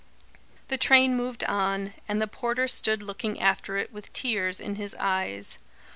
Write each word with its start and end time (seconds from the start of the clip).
The 0.69 0.79
train 0.79 1.15
moved 1.15 1.43
on, 1.43 1.93
and 2.07 2.19
the 2.19 2.25
porter 2.27 2.67
stood 2.67 3.03
looking 3.03 3.39
after 3.39 3.77
it 3.77 3.93
with 3.93 4.11
tears 4.13 4.59
in 4.59 4.73
his 4.73 4.95
eyes. 4.95 5.59